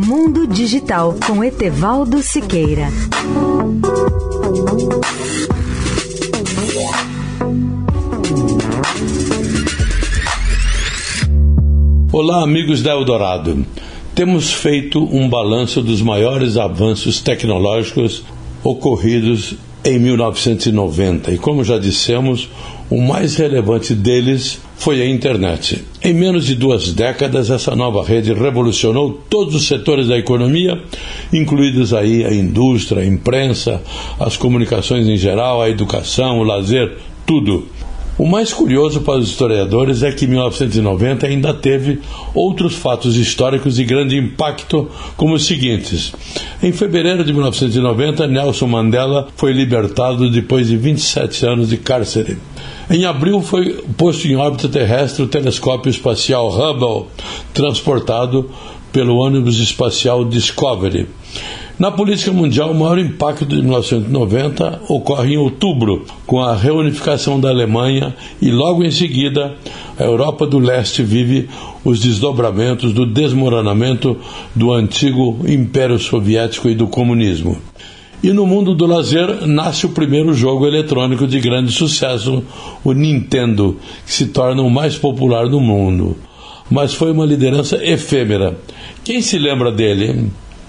[0.00, 2.86] Mundo Digital com Etevaldo Siqueira.
[12.12, 13.66] Olá, amigos da Eldorado.
[14.14, 18.22] Temos feito um balanço dos maiores avanços tecnológicos
[18.62, 22.48] ocorridos em 1990 e, como já dissemos,
[22.88, 25.84] o mais relevante deles foi a internet.
[26.02, 30.80] Em menos de duas décadas, essa nova rede revolucionou todos os setores da economia,
[31.32, 33.82] incluídos aí a indústria, a imprensa,
[34.18, 36.96] as comunicações em geral, a educação, o lazer,
[37.26, 37.66] tudo.
[38.18, 42.00] O mais curioso para os historiadores é que 1990 ainda teve
[42.34, 46.12] outros fatos históricos de grande impacto, como os seguintes.
[46.60, 52.38] Em fevereiro de 1990, Nelson Mandela foi libertado depois de 27 anos de cárcere.
[52.90, 57.06] Em abril foi posto em órbita terrestre o telescópio espacial Hubble,
[57.54, 58.50] transportado
[58.90, 61.06] pelo ônibus espacial Discovery.
[61.78, 67.50] Na política mundial, o maior impacto de 1990 ocorre em outubro, com a reunificação da
[67.50, 69.54] Alemanha e logo em seguida
[69.96, 71.48] a Europa do Leste vive
[71.84, 74.16] os desdobramentos do desmoronamento
[74.56, 77.56] do antigo Império Soviético e do comunismo.
[78.24, 82.42] E no mundo do lazer nasce o primeiro jogo eletrônico de grande sucesso,
[82.82, 86.16] o Nintendo, que se torna o mais popular do mundo.
[86.68, 88.58] Mas foi uma liderança efêmera.
[89.04, 90.28] Quem se lembra dele?